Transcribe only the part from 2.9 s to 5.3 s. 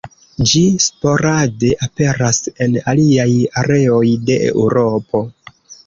aliaj areoj de Eŭropo.